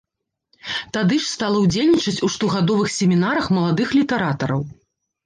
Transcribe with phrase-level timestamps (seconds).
[0.95, 4.65] Тады ж стала ўдзельнічаць у штогадовых семінарах маладых літаратараў.